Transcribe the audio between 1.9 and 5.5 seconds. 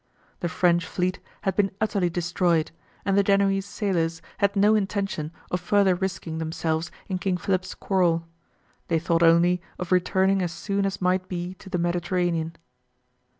destroyed, and the Genoese sailors had no intention